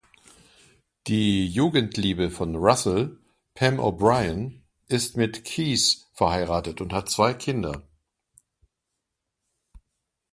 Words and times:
Die 1.05 1.45
Jugendliebe 1.47 2.31
von 2.31 2.55
Russell, 2.55 3.19
Pam 3.53 3.79
O'Brien, 3.79 4.63
ist 4.87 5.15
mit 5.15 5.45
Keith 5.45 6.07
verheiratet 6.13 6.81
und 6.81 6.91
hat 6.91 7.07
zwei 7.11 7.35
Kinder. 7.35 7.87